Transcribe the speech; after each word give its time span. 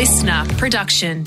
LiSTNR 0.00 0.56
production. 0.56 1.24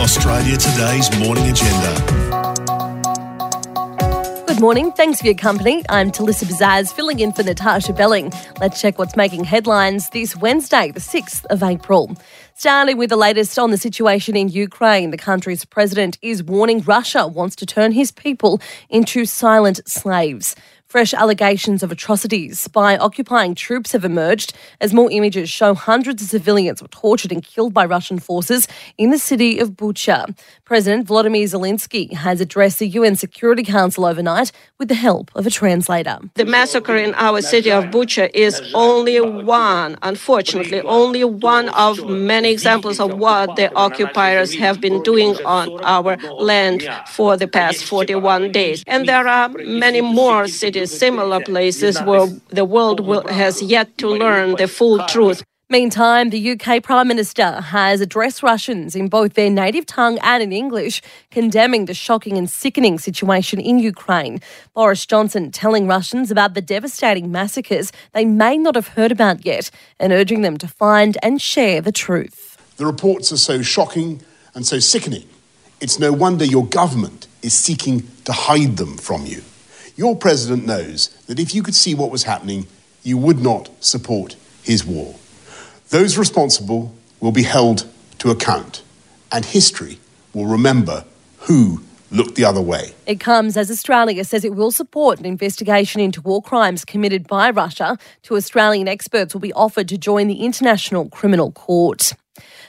Australia 0.00 0.56
Today's 0.56 1.16
morning 1.20 1.48
agenda. 1.48 2.42
Good 4.48 4.60
morning. 4.60 4.90
Thanks 4.90 5.20
for 5.20 5.26
your 5.26 5.36
company. 5.36 5.84
I'm 5.88 6.10
Talissa 6.10 6.44
Bazaz, 6.44 6.92
filling 6.92 7.20
in 7.20 7.32
for 7.32 7.44
Natasha 7.44 7.92
Belling. 7.92 8.32
Let's 8.60 8.80
check 8.80 8.98
what's 8.98 9.14
making 9.14 9.44
headlines 9.44 10.10
this 10.10 10.34
Wednesday, 10.34 10.90
the 10.90 10.98
6th 10.98 11.44
of 11.44 11.62
April. 11.62 12.16
Starting 12.54 12.98
with 12.98 13.10
the 13.10 13.16
latest 13.16 13.56
on 13.60 13.70
the 13.70 13.78
situation 13.78 14.34
in 14.34 14.48
Ukraine, 14.48 15.12
the 15.12 15.16
country's 15.16 15.64
president 15.64 16.18
is 16.20 16.42
warning 16.42 16.80
Russia 16.80 17.28
wants 17.28 17.54
to 17.56 17.66
turn 17.66 17.92
his 17.92 18.10
people 18.10 18.60
into 18.90 19.24
silent 19.24 19.80
slaves. 19.86 20.56
Fresh 20.92 21.14
allegations 21.14 21.82
of 21.82 21.90
atrocities 21.90 22.68
by 22.68 22.98
occupying 22.98 23.54
troops 23.54 23.92
have 23.92 24.04
emerged 24.04 24.52
as 24.78 24.92
more 24.92 25.10
images 25.10 25.48
show 25.48 25.72
hundreds 25.72 26.22
of 26.22 26.28
civilians 26.28 26.82
were 26.82 26.88
tortured 26.88 27.32
and 27.32 27.42
killed 27.42 27.72
by 27.72 27.86
Russian 27.86 28.18
forces 28.18 28.68
in 28.98 29.08
the 29.08 29.16
city 29.16 29.58
of 29.58 29.70
Bucha. 29.70 30.38
President 30.66 31.08
Volodymyr 31.08 31.44
Zelensky 31.44 32.12
has 32.12 32.42
addressed 32.42 32.78
the 32.78 32.88
UN 32.88 33.16
Security 33.16 33.62
Council 33.62 34.04
overnight 34.04 34.52
with 34.78 34.88
the 34.88 34.94
help 34.94 35.30
of 35.34 35.46
a 35.46 35.50
translator. 35.50 36.18
The 36.34 36.44
massacre 36.44 36.98
in 36.98 37.14
our 37.14 37.40
city 37.40 37.72
of 37.72 37.84
Bucha 37.84 38.28
is 38.34 38.60
only 38.74 39.18
one, 39.18 39.96
unfortunately, 40.02 40.82
only 40.82 41.24
one 41.24 41.70
of 41.70 42.06
many 42.06 42.50
examples 42.50 43.00
of 43.00 43.14
what 43.14 43.56
the 43.56 43.74
occupiers 43.74 44.54
have 44.56 44.78
been 44.78 45.02
doing 45.02 45.36
on 45.46 45.82
our 45.84 46.18
land 46.38 46.86
for 47.06 47.38
the 47.38 47.48
past 47.48 47.82
41 47.86 48.52
days. 48.52 48.84
And 48.86 49.08
there 49.08 49.26
are 49.26 49.48
many 49.48 50.02
more 50.02 50.46
cities 50.48 50.81
similar 50.86 51.40
places 51.40 52.00
where 52.02 52.26
the 52.48 52.64
world 52.64 53.00
will, 53.00 53.26
has 53.28 53.62
yet 53.62 53.96
to 53.98 54.08
learn 54.08 54.56
the 54.56 54.68
full 54.68 54.98
truth. 55.06 55.42
Meantime, 55.72 56.28
the 56.28 56.50
UK 56.50 56.82
Prime 56.82 57.08
Minister 57.08 57.62
has 57.62 58.02
addressed 58.02 58.42
Russians 58.42 58.94
in 58.94 59.08
both 59.08 59.32
their 59.32 59.48
native 59.48 59.86
tongue 59.86 60.18
and 60.22 60.42
in 60.42 60.52
English, 60.52 61.00
condemning 61.30 61.86
the 61.86 61.94
shocking 61.94 62.36
and 62.36 62.50
sickening 62.50 62.98
situation 62.98 63.58
in 63.58 63.78
Ukraine. 63.78 64.42
Boris 64.74 65.06
Johnson 65.06 65.50
telling 65.50 65.86
Russians 65.86 66.30
about 66.30 66.52
the 66.52 66.60
devastating 66.60 67.32
massacres 67.32 67.90
they 68.12 68.26
may 68.26 68.58
not 68.58 68.74
have 68.74 68.88
heard 68.88 69.10
about 69.10 69.46
yet 69.46 69.70
and 69.98 70.12
urging 70.12 70.42
them 70.42 70.58
to 70.58 70.68
find 70.68 71.16
and 71.22 71.40
share 71.40 71.80
the 71.80 71.90
truth. 71.90 72.58
The 72.76 72.84
reports 72.84 73.32
are 73.32 73.38
so 73.38 73.62
shocking 73.62 74.20
and 74.54 74.66
so 74.66 74.78
sickening. 74.78 75.24
It's 75.80 75.98
no 75.98 76.12
wonder 76.12 76.44
your 76.44 76.66
government 76.66 77.28
is 77.40 77.54
seeking 77.54 78.06
to 78.26 78.32
hide 78.32 78.76
them 78.76 78.98
from 78.98 79.24
you. 79.24 79.42
Your 80.02 80.16
president 80.16 80.66
knows 80.66 81.10
that 81.28 81.38
if 81.38 81.54
you 81.54 81.62
could 81.62 81.76
see 81.76 81.94
what 81.94 82.10
was 82.10 82.24
happening, 82.24 82.66
you 83.04 83.16
would 83.16 83.38
not 83.38 83.70
support 83.78 84.34
his 84.64 84.84
war. 84.84 85.14
Those 85.90 86.18
responsible 86.18 86.92
will 87.20 87.30
be 87.30 87.44
held 87.44 87.86
to 88.18 88.32
account, 88.32 88.82
and 89.30 89.44
history 89.44 90.00
will 90.34 90.46
remember 90.46 91.04
who 91.46 91.84
looked 92.10 92.34
the 92.34 92.44
other 92.44 92.60
way. 92.60 92.94
It 93.06 93.20
comes 93.20 93.56
as 93.56 93.70
Australia 93.70 94.24
says 94.24 94.44
it 94.44 94.56
will 94.56 94.72
support 94.72 95.20
an 95.20 95.24
investigation 95.24 96.00
into 96.00 96.20
war 96.20 96.42
crimes 96.42 96.84
committed 96.84 97.28
by 97.28 97.50
Russia. 97.50 97.96
Two 98.24 98.34
Australian 98.34 98.88
experts 98.88 99.34
will 99.34 99.40
be 99.40 99.52
offered 99.52 99.88
to 99.88 99.96
join 99.96 100.26
the 100.26 100.44
International 100.44 101.08
Criminal 101.10 101.52
Court. 101.52 102.12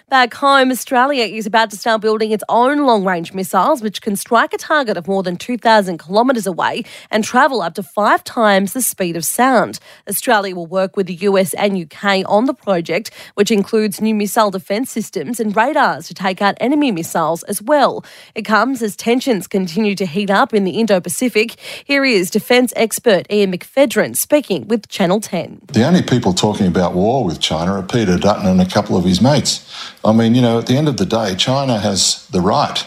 Back 0.09 0.35
home, 0.35 0.69
Australia 0.69 1.23
is 1.23 1.47
about 1.47 1.71
to 1.71 1.75
start 1.77 2.01
building 2.01 2.31
its 2.31 2.43
own 2.47 2.85
long 2.85 3.03
range 3.03 3.33
missiles, 3.33 3.81
which 3.81 4.01
can 4.01 4.15
strike 4.15 4.53
a 4.53 4.57
target 4.57 4.95
of 4.95 5.07
more 5.07 5.23
than 5.23 5.37
2,000 5.37 5.97
kilometres 5.97 6.45
away 6.45 6.83
and 7.09 7.23
travel 7.23 7.61
up 7.63 7.73
to 7.75 7.83
five 7.83 8.23
times 8.23 8.73
the 8.73 8.81
speed 8.81 9.17
of 9.17 9.25
sound. 9.25 9.79
Australia 10.07 10.55
will 10.55 10.67
work 10.67 10.95
with 10.95 11.07
the 11.07 11.15
US 11.15 11.55
and 11.55 11.81
UK 11.81 12.23
on 12.27 12.45
the 12.45 12.53
project, 12.53 13.09
which 13.33 13.49
includes 13.49 14.01
new 14.01 14.13
missile 14.13 14.51
defence 14.51 14.91
systems 14.91 15.39
and 15.39 15.55
radars 15.55 16.07
to 16.09 16.13
take 16.13 16.43
out 16.43 16.57
enemy 16.59 16.91
missiles 16.91 17.41
as 17.43 17.59
well. 17.59 18.05
It 18.35 18.43
comes 18.43 18.83
as 18.83 18.95
tensions 18.95 19.47
continue 19.47 19.95
to 19.95 20.05
heat 20.05 20.29
up 20.29 20.53
in 20.53 20.63
the 20.63 20.79
Indo 20.79 20.99
Pacific. 20.99 21.59
Here 21.85 22.05
is 22.05 22.29
defence 22.29 22.71
expert 22.75 23.25
Ian 23.31 23.51
McPhedran 23.51 24.15
speaking 24.15 24.67
with 24.67 24.87
Channel 24.89 25.21
10. 25.21 25.61
The 25.71 25.87
only 25.87 26.03
people 26.03 26.33
talking 26.33 26.67
about 26.67 26.93
war 26.93 27.23
with 27.23 27.39
China 27.39 27.79
are 27.79 27.83
Peter 27.83 28.17
Dutton 28.17 28.45
and 28.45 28.61
a 28.61 28.67
couple 28.67 28.95
of 28.95 29.05
his 29.05 29.21
mates. 29.21 29.62
I 30.03 30.11
mean, 30.11 30.35
you 30.35 30.41
know, 30.41 30.59
at 30.59 30.67
the 30.67 30.77
end 30.77 30.87
of 30.87 30.97
the 30.97 31.05
day, 31.05 31.35
China 31.35 31.79
has 31.79 32.27
the 32.27 32.41
right 32.41 32.85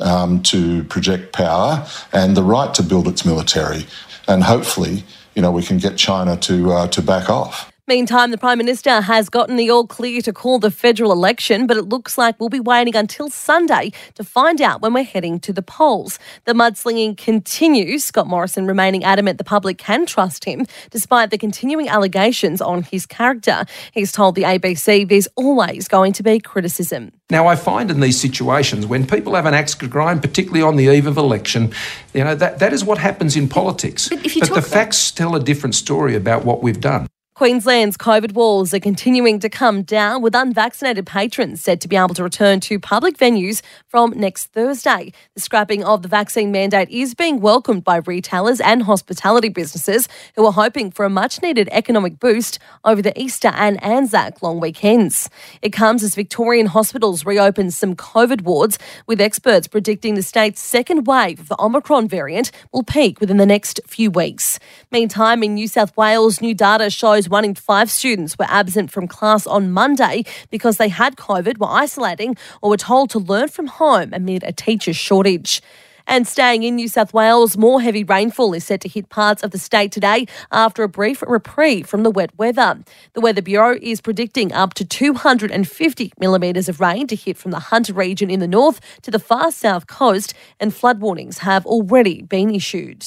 um, 0.00 0.42
to 0.44 0.84
project 0.84 1.32
power 1.32 1.86
and 2.12 2.36
the 2.36 2.42
right 2.42 2.72
to 2.74 2.82
build 2.82 3.08
its 3.08 3.24
military. 3.24 3.86
And 4.26 4.44
hopefully, 4.44 5.04
you 5.34 5.42
know, 5.42 5.50
we 5.50 5.62
can 5.62 5.78
get 5.78 5.96
China 5.96 6.36
to, 6.36 6.72
uh, 6.72 6.88
to 6.88 7.02
back 7.02 7.30
off. 7.30 7.72
Meantime, 7.88 8.30
the 8.30 8.36
Prime 8.36 8.58
Minister 8.58 9.00
has 9.00 9.30
gotten 9.30 9.56
the 9.56 9.70
all 9.70 9.86
clear 9.86 10.20
to 10.20 10.32
call 10.32 10.58
the 10.58 10.70
federal 10.70 11.10
election, 11.10 11.66
but 11.66 11.78
it 11.78 11.88
looks 11.88 12.18
like 12.18 12.38
we'll 12.38 12.50
be 12.50 12.60
waiting 12.60 12.94
until 12.94 13.30
Sunday 13.30 13.92
to 14.14 14.22
find 14.22 14.60
out 14.60 14.82
when 14.82 14.92
we're 14.92 15.04
heading 15.04 15.40
to 15.40 15.54
the 15.54 15.62
polls. 15.62 16.18
The 16.44 16.52
mudslinging 16.52 17.16
continues, 17.16 18.04
Scott 18.04 18.26
Morrison 18.26 18.66
remaining 18.66 19.04
adamant 19.04 19.38
the 19.38 19.44
public 19.44 19.78
can 19.78 20.04
trust 20.04 20.44
him, 20.44 20.66
despite 20.90 21.30
the 21.30 21.38
continuing 21.38 21.88
allegations 21.88 22.60
on 22.60 22.82
his 22.82 23.06
character. 23.06 23.64
He's 23.92 24.12
told 24.12 24.34
the 24.34 24.42
ABC 24.42 25.08
there's 25.08 25.28
always 25.34 25.88
going 25.88 26.12
to 26.12 26.22
be 26.22 26.40
criticism. 26.40 27.12
Now, 27.30 27.46
I 27.46 27.56
find 27.56 27.90
in 27.90 28.00
these 28.00 28.20
situations 28.20 28.86
when 28.86 29.06
people 29.06 29.34
have 29.34 29.46
an 29.46 29.54
axe 29.54 29.74
to 29.76 29.88
grind, 29.88 30.20
particularly 30.20 30.62
on 30.62 30.76
the 30.76 30.94
eve 30.94 31.06
of 31.06 31.16
election, 31.16 31.72
you 32.12 32.22
know, 32.22 32.34
that, 32.34 32.58
that 32.58 32.74
is 32.74 32.84
what 32.84 32.98
happens 32.98 33.34
in 33.34 33.48
politics. 33.48 34.10
But, 34.10 34.22
but 34.22 34.54
the 34.54 34.62
facts 34.62 35.10
tell 35.10 35.34
a 35.34 35.40
different 35.40 35.74
story 35.74 36.14
about 36.14 36.44
what 36.44 36.62
we've 36.62 36.80
done. 36.80 37.08
Queensland's 37.38 37.96
COVID 37.96 38.32
walls 38.32 38.74
are 38.74 38.80
continuing 38.80 39.38
to 39.38 39.48
come 39.48 39.82
down, 39.82 40.22
with 40.22 40.34
unvaccinated 40.34 41.06
patrons 41.06 41.62
said 41.62 41.80
to 41.80 41.86
be 41.86 41.94
able 41.94 42.08
to 42.08 42.24
return 42.24 42.58
to 42.58 42.80
public 42.80 43.16
venues 43.16 43.62
from 43.86 44.10
next 44.16 44.46
Thursday. 44.46 45.12
The 45.36 45.40
scrapping 45.40 45.84
of 45.84 46.02
the 46.02 46.08
vaccine 46.08 46.50
mandate 46.50 46.90
is 46.90 47.14
being 47.14 47.40
welcomed 47.40 47.84
by 47.84 47.98
retailers 47.98 48.60
and 48.60 48.82
hospitality 48.82 49.50
businesses 49.50 50.08
who 50.34 50.46
are 50.46 50.52
hoping 50.52 50.90
for 50.90 51.04
a 51.04 51.08
much 51.08 51.40
needed 51.40 51.68
economic 51.70 52.18
boost 52.18 52.58
over 52.84 53.00
the 53.00 53.16
Easter 53.16 53.52
and 53.54 53.80
Anzac 53.84 54.42
long 54.42 54.58
weekends. 54.58 55.30
It 55.62 55.70
comes 55.70 56.02
as 56.02 56.16
Victorian 56.16 56.66
hospitals 56.66 57.24
reopen 57.24 57.70
some 57.70 57.94
COVID 57.94 58.40
wards, 58.40 58.80
with 59.06 59.20
experts 59.20 59.68
predicting 59.68 60.16
the 60.16 60.24
state's 60.24 60.60
second 60.60 61.06
wave 61.06 61.38
of 61.38 61.48
the 61.48 61.62
Omicron 61.62 62.08
variant 62.08 62.50
will 62.72 62.82
peak 62.82 63.20
within 63.20 63.36
the 63.36 63.46
next 63.46 63.78
few 63.86 64.10
weeks. 64.10 64.58
Meantime, 64.90 65.44
in 65.44 65.54
New 65.54 65.68
South 65.68 65.96
Wales, 65.96 66.40
new 66.40 66.52
data 66.52 66.90
shows 66.90 67.27
one 67.28 67.44
in 67.44 67.54
five 67.54 67.90
students 67.90 68.38
were 68.38 68.46
absent 68.48 68.90
from 68.90 69.08
class 69.08 69.46
on 69.46 69.72
Monday 69.72 70.24
because 70.50 70.76
they 70.76 70.88
had 70.88 71.16
COVID, 71.16 71.58
were 71.58 71.68
isolating, 71.68 72.36
or 72.62 72.70
were 72.70 72.76
told 72.76 73.10
to 73.10 73.18
learn 73.18 73.48
from 73.48 73.66
home 73.66 74.12
amid 74.12 74.42
a 74.42 74.52
teacher 74.52 74.92
shortage. 74.92 75.62
And 76.08 76.26
staying 76.26 76.62
in 76.62 76.76
New 76.76 76.88
South 76.88 77.12
Wales, 77.12 77.58
more 77.58 77.82
heavy 77.82 78.02
rainfall 78.02 78.54
is 78.54 78.64
set 78.64 78.80
to 78.80 78.88
hit 78.88 79.10
parts 79.10 79.42
of 79.42 79.50
the 79.50 79.58
state 79.58 79.92
today 79.92 80.26
after 80.50 80.82
a 80.82 80.88
brief 80.88 81.22
reprieve 81.22 81.86
from 81.86 82.02
the 82.02 82.10
wet 82.10 82.30
weather. 82.38 82.78
The 83.12 83.20
Weather 83.20 83.42
Bureau 83.42 83.78
is 83.82 84.00
predicting 84.00 84.50
up 84.50 84.72
to 84.74 84.86
250 84.86 86.12
millimetres 86.18 86.66
of 86.66 86.80
rain 86.80 87.06
to 87.08 87.14
hit 87.14 87.36
from 87.36 87.50
the 87.50 87.58
Hunter 87.58 87.92
region 87.92 88.30
in 88.30 88.40
the 88.40 88.48
north 88.48 88.80
to 89.02 89.10
the 89.10 89.18
far 89.18 89.52
south 89.52 89.86
coast, 89.86 90.32
and 90.58 90.74
flood 90.74 91.00
warnings 91.00 91.38
have 91.38 91.66
already 91.66 92.22
been 92.22 92.54
issued. 92.54 93.04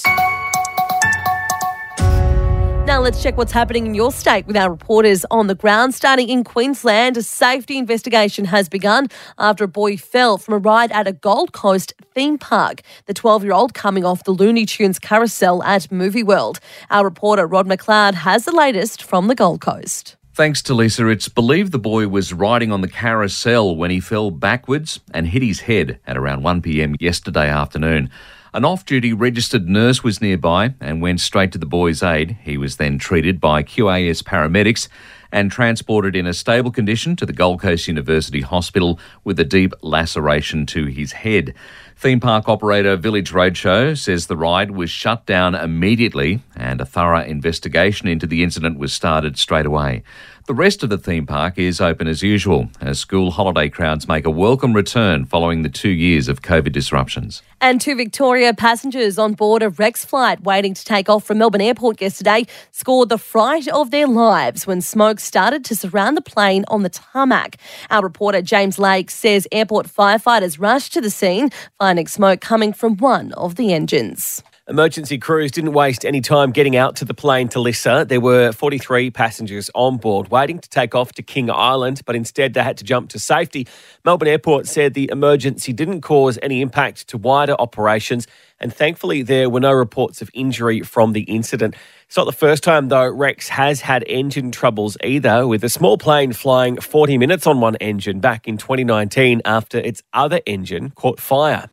Now 2.91 2.99
let's 2.99 3.23
check 3.23 3.37
what's 3.37 3.53
happening 3.53 3.85
in 3.85 3.95
your 3.95 4.11
state 4.11 4.45
with 4.47 4.57
our 4.57 4.69
reporters 4.69 5.25
on 5.31 5.47
the 5.47 5.55
ground. 5.55 5.95
Starting 5.95 6.27
in 6.27 6.43
Queensland, 6.43 7.15
a 7.15 7.23
safety 7.23 7.77
investigation 7.77 8.43
has 8.43 8.67
begun 8.67 9.07
after 9.37 9.63
a 9.63 9.67
boy 9.69 9.95
fell 9.95 10.37
from 10.37 10.55
a 10.55 10.57
ride 10.57 10.91
at 10.91 11.07
a 11.07 11.13
Gold 11.13 11.53
Coast 11.53 11.93
theme 12.13 12.37
park. 12.37 12.81
The 13.05 13.13
12 13.13 13.45
year 13.45 13.53
old 13.53 13.73
coming 13.73 14.03
off 14.03 14.25
the 14.25 14.33
Looney 14.33 14.65
Tunes 14.65 14.99
carousel 14.99 15.63
at 15.63 15.89
Movie 15.89 16.21
World. 16.21 16.59
Our 16.89 17.05
reporter 17.05 17.47
Rod 17.47 17.65
McLeod 17.65 18.13
has 18.13 18.43
the 18.43 18.51
latest 18.51 19.03
from 19.03 19.29
the 19.29 19.35
Gold 19.35 19.61
Coast. 19.61 20.17
Thanks 20.33 20.61
Talissa, 20.61 21.09
it's 21.09 21.29
believed 21.29 21.71
the 21.71 21.79
boy 21.79 22.09
was 22.09 22.33
riding 22.33 22.73
on 22.73 22.81
the 22.81 22.89
carousel 22.89 23.73
when 23.73 23.89
he 23.89 24.01
fell 24.01 24.31
backwards 24.31 24.99
and 25.13 25.27
hit 25.27 25.43
his 25.43 25.61
head 25.61 25.97
at 26.05 26.17
around 26.17 26.43
1pm 26.43 26.97
yesterday 26.99 27.47
afternoon. 27.47 28.09
An 28.53 28.65
off 28.65 28.83
duty 28.83 29.13
registered 29.13 29.69
nurse 29.69 30.03
was 30.03 30.19
nearby 30.19 30.73
and 30.81 31.01
went 31.01 31.21
straight 31.21 31.53
to 31.53 31.57
the 31.57 31.65
boy's 31.65 32.03
aid. 32.03 32.37
He 32.43 32.57
was 32.57 32.75
then 32.75 32.97
treated 32.97 33.39
by 33.39 33.63
QAS 33.63 34.23
paramedics 34.23 34.89
and 35.31 35.49
transported 35.49 36.17
in 36.17 36.27
a 36.27 36.33
stable 36.33 36.69
condition 36.69 37.15
to 37.15 37.25
the 37.25 37.31
Gold 37.31 37.61
Coast 37.61 37.87
University 37.87 38.41
Hospital 38.41 38.99
with 39.23 39.39
a 39.39 39.45
deep 39.45 39.73
laceration 39.81 40.65
to 40.65 40.87
his 40.87 41.13
head. 41.13 41.53
Theme 41.95 42.19
park 42.19 42.49
operator 42.49 42.97
Village 42.97 43.31
Roadshow 43.31 43.97
says 43.97 44.27
the 44.27 44.35
ride 44.35 44.71
was 44.71 44.89
shut 44.89 45.25
down 45.25 45.55
immediately 45.55 46.41
and 46.53 46.81
a 46.81 46.85
thorough 46.85 47.23
investigation 47.23 48.09
into 48.09 48.27
the 48.27 48.43
incident 48.43 48.77
was 48.77 48.91
started 48.91 49.37
straight 49.37 49.65
away. 49.65 50.03
The 50.47 50.55
rest 50.55 50.81
of 50.81 50.89
the 50.89 50.97
theme 50.97 51.27
park 51.27 51.59
is 51.59 51.79
open 51.79 52.07
as 52.07 52.23
usual 52.23 52.69
as 52.81 52.99
school 52.99 53.29
holiday 53.29 53.69
crowds 53.69 54.07
make 54.07 54.25
a 54.25 54.31
welcome 54.31 54.73
return 54.73 55.25
following 55.25 55.61
the 55.61 55.69
two 55.69 55.89
years 55.89 56.27
of 56.27 56.41
COVID 56.41 56.71
disruptions. 56.71 57.43
And 57.61 57.79
two 57.79 57.95
Victoria 57.95 58.51
passengers 58.55 59.19
on 59.19 59.33
board 59.33 59.61
a 59.61 59.69
Rex 59.69 60.03
flight 60.03 60.41
waiting 60.41 60.73
to 60.73 60.83
take 60.83 61.09
off 61.09 61.25
from 61.25 61.37
Melbourne 61.37 61.61
Airport 61.61 62.01
yesterday 62.01 62.47
scored 62.71 63.09
the 63.09 63.19
fright 63.19 63.67
of 63.67 63.91
their 63.91 64.07
lives 64.07 64.65
when 64.65 64.81
smoke 64.81 65.19
started 65.19 65.63
to 65.65 65.75
surround 65.75 66.17
the 66.17 66.21
plane 66.21 66.65
on 66.69 66.81
the 66.81 66.89
tarmac. 66.89 67.57
Our 67.91 68.01
reporter 68.01 68.41
James 68.41 68.79
Lake 68.79 69.11
says 69.11 69.47
airport 69.51 69.87
firefighters 69.87 70.59
rushed 70.59 70.91
to 70.93 71.01
the 71.01 71.11
scene, 71.11 71.51
finding 71.77 72.07
smoke 72.07 72.41
coming 72.41 72.73
from 72.73 72.97
one 72.97 73.31
of 73.33 73.57
the 73.57 73.73
engines. 73.73 74.41
Emergency 74.71 75.17
crews 75.17 75.51
didn't 75.51 75.73
waste 75.73 76.05
any 76.05 76.21
time 76.21 76.53
getting 76.53 76.77
out 76.77 76.95
to 76.95 77.03
the 77.03 77.13
plane 77.13 77.49
Talissa. 77.49 78.07
There 78.07 78.21
were 78.21 78.53
43 78.53 79.11
passengers 79.11 79.69
on 79.75 79.97
board 79.97 80.31
waiting 80.31 80.59
to 80.59 80.69
take 80.69 80.95
off 80.95 81.11
to 81.11 81.21
King 81.21 81.51
Island, 81.51 82.03
but 82.05 82.15
instead 82.15 82.53
they 82.53 82.63
had 82.63 82.77
to 82.77 82.85
jump 82.85 83.09
to 83.09 83.19
safety. 83.19 83.67
Melbourne 84.05 84.29
Airport 84.29 84.67
said 84.67 84.93
the 84.93 85.09
emergency 85.11 85.73
didn't 85.73 85.99
cause 85.99 86.39
any 86.41 86.61
impact 86.61 87.09
to 87.09 87.17
wider 87.17 87.53
operations, 87.59 88.27
and 88.61 88.73
thankfully 88.73 89.23
there 89.23 89.49
were 89.49 89.59
no 89.59 89.73
reports 89.73 90.21
of 90.21 90.29
injury 90.33 90.79
from 90.79 91.11
the 91.11 91.23
incident. 91.23 91.75
It's 92.07 92.15
not 92.15 92.25
the 92.25 92.31
first 92.31 92.63
time, 92.63 92.87
though, 92.87 93.09
Rex 93.09 93.49
has 93.49 93.81
had 93.81 94.05
engine 94.07 94.51
troubles 94.51 94.95
either, 95.03 95.45
with 95.45 95.65
a 95.65 95.69
small 95.69 95.97
plane 95.97 96.31
flying 96.31 96.79
40 96.79 97.17
minutes 97.17 97.45
on 97.45 97.59
one 97.59 97.75
engine 97.81 98.21
back 98.21 98.47
in 98.47 98.55
2019 98.55 99.41
after 99.43 99.79
its 99.79 100.01
other 100.13 100.39
engine 100.45 100.91
caught 100.91 101.19
fire 101.19 101.67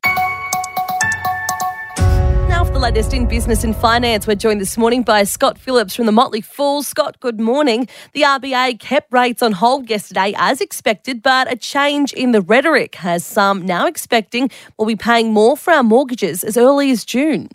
latest 2.79 3.13
in 3.13 3.27
business 3.27 3.65
and 3.65 3.75
finance. 3.75 4.27
We're 4.27 4.37
joined 4.37 4.61
this 4.61 4.79
morning 4.79 5.03
by 5.03 5.25
Scott 5.25 5.59
Phillips 5.59 5.97
from 5.97 6.07
the 6.07 6.13
Motley 6.13 6.41
Fool. 6.41 6.85
Scott, 6.85 7.19
good 7.19 7.41
morning. 7.41 7.89
The 8.13 8.23
RBA 8.23 8.79
kept 8.79 9.13
rates 9.13 9.43
on 9.43 9.51
hold 9.51 9.91
yesterday 9.91 10.33
as 10.37 10.61
expected, 10.61 11.21
but 11.21 11.51
a 11.53 11.57
change 11.57 12.13
in 12.13 12.31
the 12.31 12.41
rhetoric 12.41 12.95
has 12.95 13.25
some 13.25 13.67
now 13.67 13.87
expecting 13.87 14.49
we'll 14.79 14.87
be 14.87 14.95
paying 14.95 15.33
more 15.33 15.57
for 15.57 15.73
our 15.73 15.83
mortgages 15.83 16.45
as 16.45 16.57
early 16.57 16.93
as 16.93 17.05
June. 17.05 17.49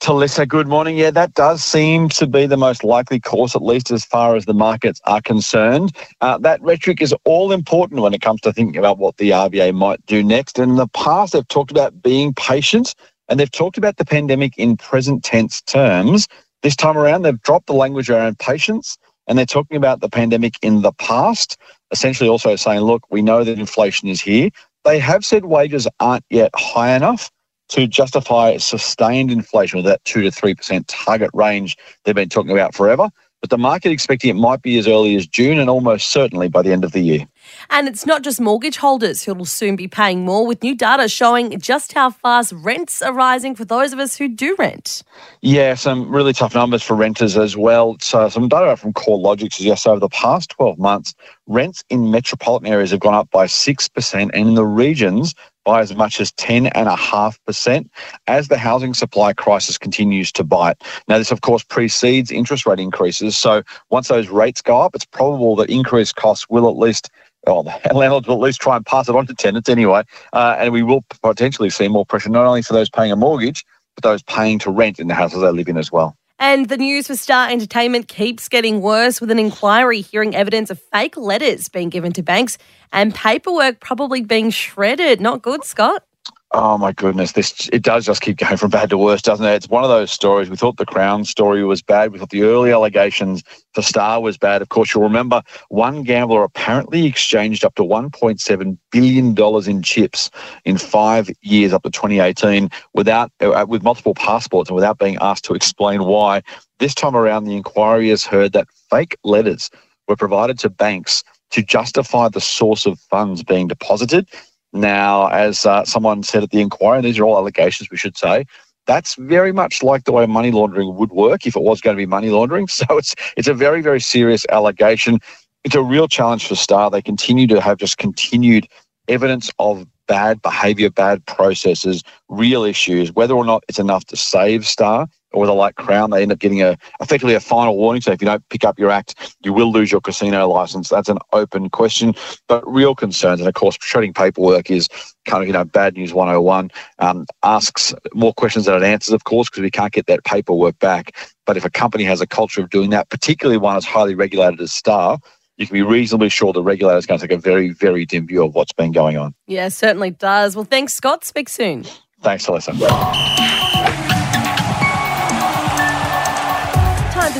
Talissa, 0.00 0.48
good 0.48 0.66
morning. 0.66 0.96
Yeah, 0.96 1.10
that 1.10 1.34
does 1.34 1.62
seem 1.62 2.08
to 2.10 2.26
be 2.26 2.46
the 2.46 2.56
most 2.56 2.82
likely 2.82 3.20
course, 3.20 3.54
at 3.54 3.62
least 3.62 3.90
as 3.90 4.02
far 4.02 4.34
as 4.34 4.46
the 4.46 4.54
markets 4.54 4.98
are 5.04 5.20
concerned. 5.20 5.94
Uh, 6.22 6.38
that 6.38 6.62
rhetoric 6.62 7.02
is 7.02 7.14
all 7.24 7.52
important 7.52 8.00
when 8.00 8.14
it 8.14 8.22
comes 8.22 8.40
to 8.40 8.52
thinking 8.52 8.78
about 8.78 8.96
what 8.96 9.18
the 9.18 9.28
RBA 9.28 9.74
might 9.74 10.04
do 10.06 10.22
next. 10.22 10.58
And 10.58 10.70
in 10.70 10.76
the 10.78 10.88
past, 10.88 11.34
they've 11.34 11.46
talked 11.48 11.70
about 11.70 12.02
being 12.02 12.32
patient 12.32 12.94
and 13.30 13.38
they've 13.38 13.50
talked 13.50 13.78
about 13.78 13.96
the 13.96 14.04
pandemic 14.04 14.58
in 14.58 14.76
present 14.76 15.24
tense 15.24 15.62
terms. 15.62 16.28
This 16.62 16.76
time 16.76 16.98
around, 16.98 17.22
they've 17.22 17.40
dropped 17.40 17.68
the 17.68 17.72
language 17.72 18.10
around 18.10 18.38
patience 18.38 18.98
and 19.26 19.38
they're 19.38 19.46
talking 19.46 19.76
about 19.76 20.00
the 20.00 20.10
pandemic 20.10 20.54
in 20.60 20.82
the 20.82 20.92
past, 20.92 21.56
essentially 21.92 22.28
also 22.28 22.56
saying, 22.56 22.80
look, 22.80 23.04
we 23.10 23.22
know 23.22 23.44
that 23.44 23.58
inflation 23.58 24.08
is 24.08 24.20
here. 24.20 24.50
They 24.84 24.98
have 24.98 25.24
said 25.24 25.44
wages 25.44 25.86
aren't 26.00 26.24
yet 26.28 26.50
high 26.56 26.96
enough 26.96 27.30
to 27.68 27.86
justify 27.86 28.56
sustained 28.56 29.30
inflation 29.30 29.76
with 29.76 29.86
that 29.86 30.04
2 30.04 30.22
to 30.22 30.30
3% 30.30 30.84
target 30.88 31.30
range 31.32 31.76
they've 32.04 32.14
been 32.14 32.28
talking 32.28 32.50
about 32.50 32.74
forever. 32.74 33.08
But 33.40 33.50
the 33.50 33.58
market 33.58 33.90
expecting 33.90 34.30
it 34.30 34.40
might 34.40 34.60
be 34.60 34.78
as 34.78 34.86
early 34.86 35.16
as 35.16 35.26
June 35.26 35.58
and 35.58 35.70
almost 35.70 36.10
certainly 36.10 36.48
by 36.48 36.60
the 36.62 36.72
end 36.72 36.84
of 36.84 36.92
the 36.92 37.00
year. 37.00 37.26
And 37.70 37.88
it's 37.88 38.04
not 38.04 38.22
just 38.22 38.40
mortgage 38.40 38.76
holders 38.76 39.22
who 39.22 39.34
will 39.34 39.44
soon 39.46 39.76
be 39.76 39.88
paying 39.88 40.24
more, 40.24 40.46
with 40.46 40.62
new 40.62 40.74
data 40.74 41.08
showing 41.08 41.58
just 41.58 41.92
how 41.92 42.10
fast 42.10 42.52
rents 42.52 43.00
are 43.00 43.12
rising 43.12 43.54
for 43.54 43.64
those 43.64 43.92
of 43.92 43.98
us 43.98 44.16
who 44.16 44.28
do 44.28 44.54
rent. 44.58 45.02
Yeah, 45.40 45.74
some 45.74 46.10
really 46.10 46.32
tough 46.32 46.54
numbers 46.54 46.82
for 46.82 46.94
renters 46.94 47.36
as 47.36 47.56
well. 47.56 47.96
So, 48.00 48.28
some 48.28 48.48
data 48.48 48.76
from 48.76 48.92
CoreLogic 48.92 49.52
suggests 49.52 49.86
over 49.86 50.00
the 50.00 50.08
past 50.10 50.50
12 50.50 50.78
months, 50.78 51.14
rents 51.46 51.82
in 51.88 52.10
metropolitan 52.10 52.68
areas 52.68 52.90
have 52.90 53.00
gone 53.00 53.14
up 53.14 53.30
by 53.30 53.46
6%, 53.46 54.20
and 54.20 54.34
in 54.34 54.54
the 54.54 54.66
regions, 54.66 55.34
by 55.64 55.80
as 55.80 55.94
much 55.94 56.20
as 56.20 56.32
10.5% 56.32 57.88
as 58.26 58.48
the 58.48 58.58
housing 58.58 58.94
supply 58.94 59.32
crisis 59.32 59.78
continues 59.78 60.32
to 60.32 60.44
bite. 60.44 60.82
Now, 61.08 61.18
this, 61.18 61.30
of 61.30 61.40
course, 61.42 61.62
precedes 61.62 62.30
interest 62.30 62.66
rate 62.66 62.80
increases. 62.80 63.36
So, 63.36 63.62
once 63.90 64.08
those 64.08 64.28
rates 64.28 64.62
go 64.62 64.80
up, 64.80 64.94
it's 64.94 65.04
probable 65.04 65.56
that 65.56 65.70
increased 65.70 66.16
costs 66.16 66.48
will 66.48 66.68
at 66.68 66.76
least 66.76 67.10
well, 67.46 67.62
the 67.62 67.70
landlords 67.94 68.28
will 68.28 68.34
at 68.36 68.40
least 68.40 68.60
try 68.60 68.76
and 68.76 68.84
pass 68.84 69.08
it 69.08 69.16
on 69.16 69.26
to 69.26 69.34
tenants 69.34 69.68
anyway. 69.68 70.02
Uh, 70.32 70.56
and 70.58 70.72
we 70.72 70.82
will 70.82 71.04
potentially 71.22 71.70
see 71.70 71.88
more 71.88 72.04
pressure, 72.04 72.28
not 72.28 72.46
only 72.46 72.62
for 72.62 72.74
those 72.74 72.90
paying 72.90 73.12
a 73.12 73.16
mortgage, 73.16 73.64
but 73.96 74.04
those 74.04 74.22
paying 74.22 74.58
to 74.58 74.70
rent 74.70 74.98
in 74.98 75.08
the 75.08 75.14
houses 75.14 75.40
they 75.40 75.50
live 75.50 75.68
in 75.68 75.76
as 75.76 75.90
well. 75.90 76.16
And 76.42 76.70
the 76.70 76.78
news 76.78 77.06
for 77.06 77.16
Star 77.16 77.50
Entertainment 77.50 78.08
keeps 78.08 78.48
getting 78.48 78.80
worse 78.80 79.20
with 79.20 79.30
an 79.30 79.38
inquiry 79.38 80.00
hearing 80.00 80.34
evidence 80.34 80.70
of 80.70 80.80
fake 80.80 81.18
letters 81.18 81.68
being 81.68 81.90
given 81.90 82.14
to 82.14 82.22
banks 82.22 82.56
and 82.94 83.14
paperwork 83.14 83.78
probably 83.78 84.22
being 84.22 84.48
shredded. 84.48 85.20
Not 85.20 85.42
good, 85.42 85.64
Scott. 85.64 86.02
Oh 86.52 86.76
my 86.76 86.90
goodness, 86.90 87.30
this 87.32 87.68
it 87.72 87.82
does 87.82 88.04
just 88.04 88.22
keep 88.22 88.38
going 88.38 88.56
from 88.56 88.70
bad 88.70 88.90
to 88.90 88.98
worse, 88.98 89.22
doesn't 89.22 89.46
it? 89.46 89.54
It's 89.54 89.68
one 89.68 89.84
of 89.84 89.90
those 89.90 90.10
stories. 90.10 90.50
We 90.50 90.56
thought 90.56 90.78
the 90.78 90.86
Crown 90.86 91.24
story 91.24 91.62
was 91.62 91.80
bad. 91.80 92.10
We 92.10 92.18
thought 92.18 92.30
the 92.30 92.42
early 92.42 92.72
allegations 92.72 93.44
for 93.72 93.82
Star 93.82 94.20
was 94.20 94.36
bad. 94.36 94.60
Of 94.60 94.68
course, 94.68 94.92
you'll 94.92 95.04
remember 95.04 95.42
one 95.68 96.02
gambler 96.02 96.42
apparently 96.42 97.06
exchanged 97.06 97.64
up 97.64 97.76
to 97.76 97.82
1.7 97.82 98.78
billion 98.90 99.32
dollars 99.32 99.68
in 99.68 99.80
chips 99.82 100.28
in 100.64 100.76
five 100.76 101.30
years 101.42 101.72
up 101.72 101.84
to 101.84 101.90
2018 101.90 102.68
without 102.94 103.30
uh, 103.40 103.64
with 103.68 103.84
multiple 103.84 104.14
passports 104.14 104.70
and 104.70 104.74
without 104.74 104.98
being 104.98 105.18
asked 105.20 105.44
to 105.44 105.54
explain 105.54 106.02
why. 106.02 106.42
This 106.80 106.96
time 106.96 107.14
around, 107.14 107.44
the 107.44 107.56
inquiry 107.56 108.08
has 108.08 108.24
heard 108.24 108.54
that 108.54 108.66
fake 108.90 109.16
letters 109.22 109.70
were 110.08 110.16
provided 110.16 110.58
to 110.60 110.68
banks 110.68 111.22
to 111.50 111.62
justify 111.62 112.28
the 112.28 112.40
source 112.40 112.86
of 112.86 112.98
funds 112.98 113.44
being 113.44 113.68
deposited 113.68 114.26
now, 114.72 115.26
as 115.28 115.66
uh, 115.66 115.84
someone 115.84 116.22
said 116.22 116.42
at 116.42 116.50
the 116.50 116.60
inquiry, 116.60 117.00
these 117.02 117.18
are 117.18 117.24
all 117.24 117.36
allegations, 117.36 117.90
we 117.90 117.96
should 117.96 118.16
say. 118.16 118.44
That's 118.86 119.14
very 119.16 119.52
much 119.52 119.82
like 119.82 120.04
the 120.04 120.12
way 120.12 120.26
money 120.26 120.50
laundering 120.50 120.96
would 120.96 121.10
work 121.10 121.46
if 121.46 121.56
it 121.56 121.62
was 121.62 121.80
going 121.80 121.96
to 121.96 122.00
be 122.00 122.06
money 122.06 122.30
laundering. 122.30 122.66
So 122.70 122.84
it's 122.90 123.14
it's 123.36 123.48
a 123.48 123.54
very 123.54 123.82
very 123.82 124.00
serious 124.00 124.46
allegation. 124.50 125.18
It's 125.64 125.74
a 125.74 125.82
real 125.82 126.08
challenge 126.08 126.46
for 126.46 126.54
Star. 126.54 126.90
They 126.90 127.02
continue 127.02 127.46
to 127.48 127.60
have 127.60 127.78
just 127.78 127.98
continued 127.98 128.66
evidence 129.08 129.50
of 129.58 129.86
bad 130.06 130.40
behavior, 130.42 130.90
bad 130.90 131.24
processes, 131.26 132.02
real 132.28 132.64
issues. 132.64 133.12
Whether 133.12 133.34
or 133.34 133.44
not 133.44 133.62
it's 133.68 133.78
enough 133.78 134.06
to 134.06 134.16
save 134.16 134.66
Star 134.66 135.06
or 135.32 135.40
whether, 135.40 135.52
like 135.52 135.76
Crown, 135.76 136.10
they 136.10 136.22
end 136.22 136.32
up 136.32 136.38
getting 136.38 136.62
a 136.62 136.76
effectively 137.00 137.34
a 137.34 137.40
final 137.40 137.76
warning. 137.76 138.02
So 138.02 138.12
if 138.12 138.20
you 138.20 138.26
don't 138.26 138.46
pick 138.48 138.64
up 138.64 138.78
your 138.78 138.90
act, 138.90 139.34
you 139.42 139.52
will 139.52 139.70
lose 139.70 139.90
your 139.90 140.00
casino 140.00 140.48
license. 140.48 140.88
That's 140.88 141.08
an 141.08 141.18
open 141.32 141.70
question. 141.70 142.14
But 142.48 142.66
real 142.70 142.94
concerns, 142.94 143.40
and 143.40 143.48
of 143.48 143.54
course, 143.54 143.76
shredding 143.80 144.14
paperwork 144.14 144.70
is 144.70 144.88
kind 145.26 145.42
of 145.42 145.46
you 145.46 145.52
know 145.52 145.64
bad 145.64 145.94
news 145.94 146.12
101. 146.12 146.70
Um, 146.98 147.26
asks 147.42 147.94
more 148.14 148.32
questions 148.34 148.66
than 148.66 148.76
it 148.76 148.86
answers, 148.86 149.12
of 149.14 149.24
course, 149.24 149.48
because 149.48 149.62
we 149.62 149.70
can't 149.70 149.92
get 149.92 150.06
that 150.06 150.24
paperwork 150.24 150.78
back. 150.78 151.16
But 151.46 151.56
if 151.56 151.64
a 151.64 151.70
company 151.70 152.04
has 152.04 152.20
a 152.20 152.26
culture 152.26 152.62
of 152.62 152.70
doing 152.70 152.90
that, 152.90 153.08
particularly 153.08 153.58
one 153.58 153.76
as 153.76 153.84
highly 153.84 154.14
regulated 154.14 154.60
as 154.60 154.72
Star, 154.72 155.18
you 155.60 155.66
can 155.66 155.74
be 155.74 155.82
reasonably 155.82 156.30
sure 156.30 156.52
the 156.52 156.62
regulator 156.62 156.98
is 156.98 157.06
going 157.06 157.20
to 157.20 157.28
take 157.28 157.36
a 157.36 157.40
very, 157.40 157.70
very 157.70 158.06
dim 158.06 158.26
view 158.26 158.42
of 158.42 158.54
what's 158.54 158.72
been 158.72 158.92
going 158.92 159.18
on. 159.18 159.34
Yeah, 159.46 159.68
certainly 159.68 160.10
does. 160.10 160.56
Well, 160.56 160.64
thanks, 160.64 160.94
Scott. 160.94 161.24
Speak 161.24 161.50
soon. 161.50 161.84
Thanks, 162.22 162.46
Alyssa. 162.46 163.68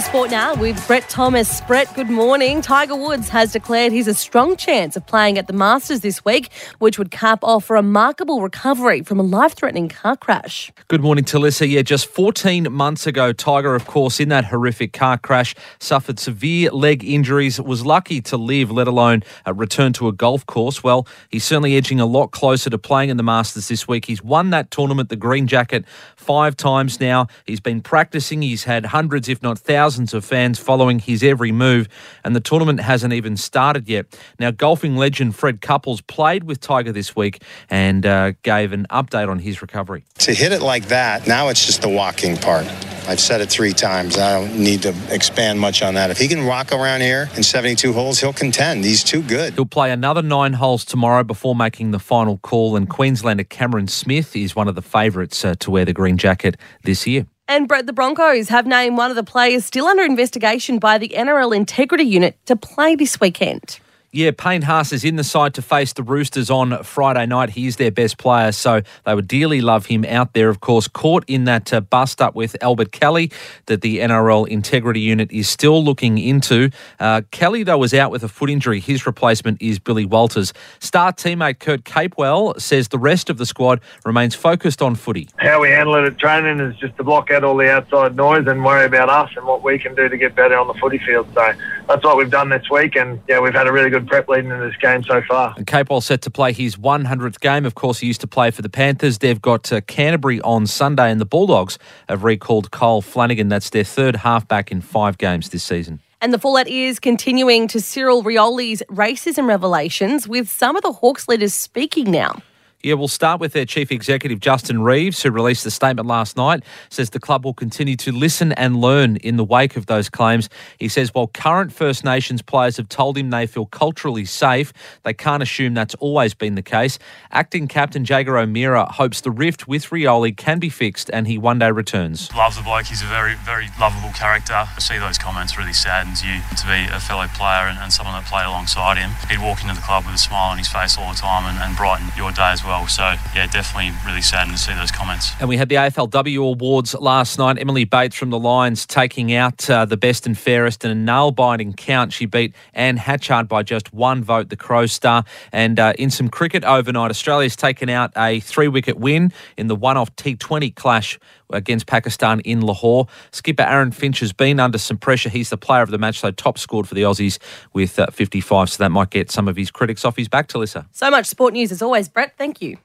For 0.01 0.07
sport 0.07 0.31
now 0.31 0.55
with 0.55 0.87
Brett 0.87 1.11
Thomas. 1.11 1.61
Brett, 1.63 1.93
good 1.95 2.09
morning. 2.09 2.63
Tiger 2.63 2.97
Woods 2.97 3.29
has 3.29 3.53
declared 3.53 3.93
he's 3.93 4.09
a 4.09 4.15
strong 4.15 4.57
chance 4.57 4.97
of 4.97 5.07
playing 5.07 5.37
at 5.37 5.47
the 5.47 5.53
Masters 5.53 6.01
this 6.01 6.25
week, 6.25 6.51
which 6.79 6.99
would 6.99 7.11
cap 7.11 7.41
off 7.43 7.69
a 7.69 7.75
remarkable 7.75 8.41
recovery 8.41 9.03
from 9.03 9.21
a 9.21 9.23
life 9.23 9.55
threatening 9.55 9.91
car 9.91 10.17
crash. 10.17 10.73
Good 10.89 11.03
morning, 11.03 11.25
Talissa. 11.25 11.69
Yeah, 11.69 11.83
just 11.83 12.07
14 12.07 12.73
months 12.73 13.07
ago, 13.07 13.35
Tiger, 13.35 13.75
of 13.75 13.87
course, 13.87 14.21
in 14.21 14.31
that 14.31 14.47
horrific 14.47 14.95
car 14.95 15.19
crash, 15.19 15.55
suffered 15.81 16.19
severe 16.19 16.71
leg 16.71 17.05
injuries, 17.05 17.61
was 17.61 17.85
lucky 17.85 18.23
to 18.23 18.39
live, 18.39 18.71
let 18.71 18.89
alone 18.89 19.23
uh, 19.47 19.53
return 19.53 19.93
to 19.95 20.09
a 20.09 20.13
golf 20.13 20.47
course. 20.47 20.83
Well, 20.83 21.07
he's 21.29 21.45
certainly 21.45 21.77
edging 21.77 22.01
a 22.01 22.07
lot 22.07 22.31
closer 22.31 22.71
to 22.71 22.79
playing 22.79 23.11
in 23.11 23.19
the 23.19 23.23
Masters 23.23 23.69
this 23.69 23.87
week. 23.87 24.07
He's 24.07 24.25
won 24.25 24.49
that 24.49 24.71
tournament, 24.71 25.11
the 25.11 25.17
Green 25.17 25.47
Jacket, 25.47 25.85
five 26.17 26.57
times 26.57 27.01
now. 27.01 27.27
He's 27.45 27.61
been 27.61 27.83
practicing, 27.83 28.41
he's 28.41 28.65
had 28.65 28.87
hundreds, 28.87 29.29
if 29.29 29.43
not 29.43 29.59
thousands 29.59 29.90
of 29.99 30.25
fans 30.25 30.59
following 30.59 30.99
his 30.99 31.23
every 31.23 31.53
move, 31.53 31.89
and 32.25 32.37
the 32.37 32.41
tournament 32.41 32.81
hasn't 32.81 33.13
even 33.13 33.37
started 33.37 33.89
yet. 33.89 34.07
Now, 34.39 34.51
golfing 34.51 34.97
legend 34.97 35.35
Fred 35.35 35.61
Couples 35.61 36.01
played 36.01 36.45
with 36.45 36.61
Tiger 36.61 36.93
this 36.93 37.17
week 37.17 37.43
and 37.69 38.07
uh, 38.07 38.33
gave 38.43 38.73
an 38.73 38.87
update 38.91 39.29
on 39.29 39.39
his 39.41 39.63
recovery. 39.63 40.05
To 40.19 40.35
hit 40.35 40.53
it 40.53 40.63
like 40.63 40.87
that, 40.87 41.27
now 41.27 41.49
it's 41.49 41.67
just 41.67 41.83
the 41.83 41.89
walking 41.89 42.37
part. 42.37 42.67
I've 43.09 43.19
said 43.19 43.41
it 43.41 43.51
three 43.51 43.73
times. 43.73 44.17
I 44.17 44.39
don't 44.39 44.59
need 44.59 44.83
to 44.83 44.95
expand 45.09 45.59
much 45.59 45.83
on 45.83 45.95
that. 45.95 46.11
If 46.11 46.19
he 46.19 46.29
can 46.29 46.47
rock 46.47 46.73
around 46.73 47.01
here 47.01 47.29
in 47.35 47.43
72 47.43 47.93
holes, 47.93 48.21
he'll 48.21 48.33
contend. 48.33 48.85
He's 48.85 49.03
too 49.03 49.23
good. 49.23 49.55
He'll 49.55 49.67
play 49.67 49.91
another 49.91 50.23
nine 50.23 50.53
holes 50.53 50.85
tomorrow 50.85 51.25
before 51.25 51.55
making 51.57 51.91
the 51.91 51.99
final 51.99 52.39
call, 52.39 52.77
and 52.77 52.89
Queenslander 52.89 53.45
Cameron 53.45 53.89
Smith 53.89 54.37
is 54.37 54.55
one 54.55 54.69
of 54.69 54.75
the 54.75 54.83
favourites 54.83 55.45
uh, 55.45 55.57
to 55.61 55.71
wear 55.71 55.85
the 55.85 55.93
green 55.93 56.19
jacket 56.19 56.57
this 56.85 57.07
year. 57.07 57.27
And 57.51 57.67
Brett, 57.67 57.87
the 57.87 57.93
Broncos 57.93 58.49
have 58.51 58.65
named 58.65 58.97
one 58.97 59.11
of 59.11 59.17
the 59.17 59.25
players 59.25 59.65
still 59.65 59.87
under 59.87 60.05
investigation 60.05 60.79
by 60.79 60.99
the 60.99 61.09
NRL 61.09 61.53
Integrity 61.53 62.05
Unit 62.05 62.39
to 62.47 62.55
play 62.55 62.95
this 62.95 63.21
weekend. 63.21 63.81
Yeah, 64.13 64.33
Payne 64.37 64.63
Haas 64.63 64.93
is 64.93 65.05
in 65.05 65.15
the 65.15 65.23
side 65.23 65.55
to 65.55 65.63
face 65.63 65.93
the 65.93 66.03
Roosters 66.03 66.51
on 66.51 66.83
Friday 66.83 67.27
night. 67.27 67.51
He's 67.51 67.77
their 67.77 67.93
best 67.93 68.19
player, 68.19 68.51
so 68.51 68.83
they 69.07 69.15
would 69.15 69.29
dearly 69.29 69.61
love 69.61 69.87
him 69.87 70.05
out 70.05 70.33
there. 70.33 70.49
Of 70.49 70.59
course, 70.59 70.89
caught 70.89 71.23
in 71.29 71.45
that 71.45 71.73
uh, 71.73 71.81
bust 71.81 72.21
up 72.21 72.35
with 72.35 72.57
Albert 72.61 72.91
Kelly 72.91 73.31
that 73.67 73.83
the 73.83 74.01
NRL 74.01 74.49
Integrity 74.49 74.99
Unit 74.99 75.31
is 75.31 75.49
still 75.49 75.85
looking 75.85 76.19
into. 76.19 76.71
Uh, 76.99 77.23
Kelly, 77.31 77.63
though, 77.63 77.79
was 77.79 77.95
out 77.95 78.11
with 78.11 78.25
a 78.25 78.29
foot 78.29 78.51
injury. 78.51 78.81
His 78.81 79.07
replacement 79.07 79.63
is 79.63 79.79
Billy 79.79 80.07
Walters. 80.07 80.53
Star 80.81 81.13
teammate 81.13 81.61
Kurt 81.61 81.85
Capewell 81.85 82.61
says 82.61 82.89
the 82.89 82.99
rest 82.99 83.31
of 83.31 83.39
the 83.39 83.47
squad 83.47 83.81
remains 84.05 84.35
focused 84.35 84.83
on 84.83 84.97
footy. 84.97 85.29
How 85.37 85.61
we 85.63 85.69
handle 85.69 85.95
it 85.95 86.03
at 86.03 86.19
training 86.19 86.59
is 86.59 86.77
just 86.81 86.97
to 86.97 87.05
block 87.05 87.31
out 87.31 87.45
all 87.45 87.57
the 87.57 87.71
outside 87.71 88.17
noise 88.17 88.49
and 88.49 88.65
worry 88.65 88.87
about 88.87 89.09
us 89.09 89.31
and 89.37 89.47
what 89.47 89.63
we 89.63 89.79
can 89.79 89.95
do 89.95 90.09
to 90.09 90.17
get 90.17 90.35
better 90.35 90.59
on 90.59 90.67
the 90.67 90.75
footy 90.75 90.99
field. 90.99 91.29
So 91.33 91.53
that's 91.91 92.05
what 92.05 92.17
we've 92.17 92.31
done 92.31 92.51
this 92.51 92.71
week, 92.71 92.95
and 92.95 93.21
yeah, 93.29 93.41
we've 93.41 93.53
had 93.53 93.67
a 93.67 93.73
really 93.73 93.91
good 93.91 94.07
prep 94.07 94.29
leading 94.29 94.51
into 94.51 94.65
this 94.65 94.77
game 94.77 95.03
so 95.03 95.21
far. 95.29 95.55
And 95.57 95.67
Capewell 95.67 96.01
set 96.01 96.23
to 96.23 96.31
play 96.31 96.53
his 96.53 96.77
100th 96.77 97.41
game. 97.41 97.67
Of 97.67 97.75
course, 97.75 97.99
he 97.99 98.07
used 98.07 98.21
to 98.21 98.29
play 98.29 98.53
for 98.53 98.63
the 98.63 98.69
Panthers. 98.69 99.19
They've 99.19 99.43
got 99.43 99.73
uh, 99.73 99.81
Canterbury 99.83 100.41
on 100.43 100.69
Sunday, 100.69 101.11
and 101.11 101.21
the 101.21 101.27
Bulldogs 101.27 101.79
have 102.09 102.23
recalled 102.23 102.71
Kyle 102.71 103.01
Flanagan. 103.01 103.49
That's 103.49 103.71
their 103.71 103.83
third 103.83 104.17
halfback 104.17 104.71
in 104.71 104.81
five 104.81 105.19
games 105.19 105.49
this 105.49 105.65
season. 105.65 106.01
And 106.21 106.33
the 106.33 106.39
fallout 106.39 106.69
is 106.69 107.01
continuing 107.01 107.67
to 107.69 107.81
Cyril 107.81 108.23
Rioli's 108.23 108.83
racism 108.89 109.49
revelations, 109.49 110.29
with 110.29 110.49
some 110.49 110.77
of 110.77 110.83
the 110.83 110.93
Hawks 110.93 111.27
leaders 111.27 111.55
speaking 111.55 112.11
now. 112.11 112.41
Yeah, 112.83 112.95
we'll 112.95 113.09
start 113.09 113.43
with 113.43 113.53
their 113.53 113.67
chief 113.67 113.93
executive, 113.93 114.41
Justin 114.41 114.81
Reeves, 114.81 115.23
who 115.23 115.31
released 115.31 115.67
a 115.67 115.71
statement 115.71 116.09
last 116.09 116.39
night. 116.39 116.65
Says 116.89 117.11
the 117.11 117.21
club 117.21 117.45
will 117.45 117.53
continue 117.53 117.95
to 117.97 118.11
listen 118.11 118.53
and 118.53 118.81
learn 118.81 119.17
in 119.17 119.37
the 119.37 119.45
wake 119.45 119.77
of 119.77 119.85
those 119.85 120.09
claims. 120.09 120.49
He 120.79 120.89
says 120.89 121.13
while 121.13 121.27
current 121.27 121.75
First 121.75 122.05
Nations 122.05 122.41
players 122.41 122.79
have 122.79 122.89
told 122.89 123.19
him 123.19 123.29
they 123.29 123.47
feel 123.47 123.67
culturally 123.67 124.25
safe, 124.25 124.73
they 125.03 125.13
can't 125.13 125.43
assume 125.43 125.75
that's 125.75 125.95
always 125.97 126.33
been 126.33 126.55
the 126.55 126.63
case. 126.63 126.99
Acting 127.31 127.69
captain 127.69 128.03
Jaeger 128.03 128.39
O'Meara 128.39 128.91
hopes 128.91 129.21
the 129.21 129.31
rift 129.31 129.69
with 129.69 129.91
Rioli 129.91 130.35
can 130.35 130.59
be 130.59 130.71
fixed 130.71 131.11
and 131.13 131.27
he 131.27 131.37
one 131.37 131.59
day 131.59 131.71
returns. 131.71 132.35
Love 132.35 132.57
the 132.57 132.63
bloke. 132.63 132.87
He's 132.87 133.03
a 133.03 133.07
very, 133.07 133.35
very 133.45 133.67
lovable 133.79 134.15
character. 134.15 134.55
I 134.55 134.79
see 134.79 134.97
those 134.97 135.19
comments 135.19 135.59
really 135.59 135.75
saddens 135.75 136.25
you 136.25 136.41
to 136.57 136.67
be 136.67 136.89
a 136.91 136.99
fellow 136.99 137.27
player 137.27 137.69
and, 137.69 137.79
and 137.79 137.93
someone 137.93 138.15
that 138.15 138.25
played 138.25 138.47
alongside 138.47 138.97
him. 138.97 139.11
He'd 139.29 139.45
walk 139.45 139.61
into 139.61 139.75
the 139.75 139.83
club 139.83 140.07
with 140.07 140.15
a 140.15 140.19
smile 140.19 140.53
on 140.53 140.57
his 140.57 140.69
face 140.69 140.97
all 140.97 141.13
the 141.13 141.19
time 141.19 141.45
and, 141.45 141.59
and 141.63 141.77
brighten 141.77 142.09
your 142.17 142.33
day 142.33 142.53
as 142.53 142.65
well 142.65 142.70
well. 142.71 142.87
So, 142.87 143.03
yeah, 143.35 143.49
definitely 143.49 143.91
really 144.07 144.23
saddened 144.23 144.57
to 144.57 144.63
see 144.63 144.73
those 144.75 144.93
comments. 144.93 145.33
And 145.41 145.49
we 145.49 145.57
had 145.57 145.69
the 145.69 145.75
AFLW 145.75 146.53
Awards 146.53 146.95
last 146.95 147.37
night. 147.37 147.59
Emily 147.59 147.85
Bates 147.85 148.15
from 148.15 148.31
the 148.31 148.39
Lions 148.39 148.87
taking 148.87 149.35
out 149.35 149.69
uh, 149.69 149.85
the 149.85 149.97
best 149.97 150.25
and 150.25 150.39
fairest 150.39 150.85
in 150.85 150.93
a 150.93 150.95
nail 150.95 151.33
biting 151.33 151.73
count. 151.73 152.13
She 152.13 152.27
beat 152.27 152.55
Anne 152.73 152.97
Hatchard 152.97 153.49
by 153.49 153.65
just 153.65 153.93
one 153.93 154.23
vote, 154.23 154.51
the 154.51 154.57
Crow 154.57 154.87
Star. 154.87 155.25
And 155.51 155.81
uh, 155.81 155.95
in 155.99 156.11
some 156.11 156.29
cricket 156.29 156.63
overnight, 156.63 157.11
Australia's 157.11 157.57
taken 157.57 157.89
out 157.89 158.13
a 158.17 158.39
three 158.39 158.69
wicket 158.69 158.99
win 158.99 159.33
in 159.57 159.67
the 159.67 159.77
one 159.77 159.97
off 159.97 160.15
T20 160.15 160.73
clash 160.77 161.19
against 161.53 161.87
Pakistan 161.87 162.41
in 162.41 162.61
Lahore. 162.61 163.07
Skipper 163.33 163.63
Aaron 163.63 163.91
Finch 163.91 164.21
has 164.21 164.33
been 164.33 164.61
under 164.61 164.79
some 164.79 164.97
pressure. 164.97 165.29
He's 165.29 165.51
the 165.51 165.57
player 165.57 165.83
of 165.83 165.91
the 165.91 165.99
match, 165.99 166.21
so 166.21 166.31
top 166.31 166.59
scored 166.59 166.89
for 166.89 166.95
the 166.95 167.03
Aussies 167.03 167.39
with 167.73 167.99
uh, 167.99 168.07
55. 168.07 168.71
So 168.71 168.83
that 168.83 168.91
might 168.91 169.11
get 169.11 169.31
some 169.31 169.49
of 169.49 169.57
his 169.57 169.71
critics 169.71 170.05
off 170.05 170.17
his 170.17 170.29
back, 170.29 170.49
Talissa. 170.49 170.87
So 170.93 171.11
much 171.11 171.27
sport 171.27 171.53
news 171.53 171.73
as 171.73 171.83
always, 171.83 172.09
Brett. 172.09 172.35
Thank 172.37 172.63
you. 172.63 172.77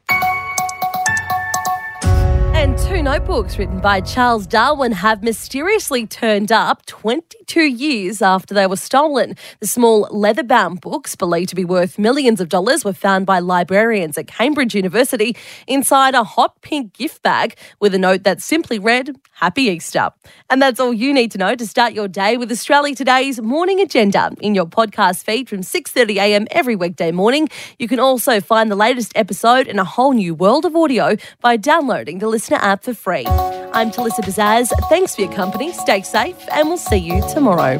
And 2.55 2.77
two 2.79 3.03
notebooks 3.03 3.60
written 3.60 3.79
by 3.79 4.01
Charles 4.01 4.48
Darwin 4.48 4.91
have 4.93 5.22
mysteriously 5.22 6.07
turned 6.07 6.51
up 6.51 6.84
22 7.48 7.62
years 7.62 8.22
after 8.22 8.54
they 8.54 8.68
were 8.68 8.75
stolen. 8.75 9.36
The 9.60 9.68
small 9.68 10.08
leather 10.12 10.44
bound 10.44 10.82
books, 10.82 11.16
believed 11.16 11.50
to 11.50 11.56
be 11.56 11.66
worth 11.66 12.00
millions 12.00 12.42
of 12.42 12.50
dollars, 12.50 12.84
were 12.84 12.94
found 12.94 13.25
by 13.25 13.40
librarians 13.40 14.18
at 14.18 14.28
Cambridge 14.28 14.75
University 14.75 15.36
inside 15.68 16.16
a 16.16 16.24
hot 16.24 16.62
pink 16.62 16.94
gift 16.94 17.22
bag 17.22 17.56
with 17.80 17.94
a 17.94 18.00
note 18.00 18.24
that 18.24 18.42
simply 18.42 18.80
read, 18.80 19.16
Happy 19.32 19.64
Easter. 19.64 20.12
And 20.50 20.62
that's 20.62 20.80
all 20.80 20.94
you 20.94 21.14
need 21.14 21.32
to 21.32 21.38
know 21.38 21.56
to 21.56 21.68
start 21.68 21.94
your 21.94 22.08
day 22.08 22.38
with 22.38 22.52
Australia 22.52 22.96
Today's 22.96 23.42
morning 23.42 23.80
agenda 23.80 24.32
in 24.42 24.56
your 24.56 24.66
podcast 24.66 25.24
feed 25.24 25.50
from 25.50 25.60
6.30am 25.60 26.48
every 26.52 26.75
weekday 26.75 27.12
morning. 27.12 27.50
You 27.80 27.88
can 27.88 28.00
also 28.00 28.42
find 28.42 28.72
the 28.72 28.75
latest 28.75 29.12
episode 29.16 29.68
in 29.68 29.80
a 29.80 29.84
whole 29.84 30.14
new 30.14 30.34
world 30.34 30.66
of 30.66 30.75
audio 30.75 31.16
by 31.42 31.58
downloading 31.58 32.20
the 32.20 32.28
LiSTNR 32.28 32.60
app 32.60 32.84
for 32.84 32.94
free. 32.94 33.25
I'm 33.75 33.92
Talissa 33.92 34.24
Bazaz. 34.24 34.70
Thanks 34.88 35.16
for 35.16 35.24
your 35.24 35.34
company. 35.34 35.74
Stay 35.74 36.02
safe, 36.02 36.38
and 36.54 36.70
we'll 36.70 36.78
see 36.78 36.96
you 36.96 37.22
tomorrow. 37.36 37.80